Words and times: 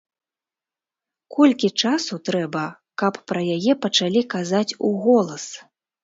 Колькі 1.35 1.69
часу 1.83 2.15
трэба, 2.29 2.63
каб 3.01 3.19
пра 3.31 3.43
яе 3.57 3.73
пачалі 3.83 4.23
казаць 4.35 4.77
уголас? 4.89 5.45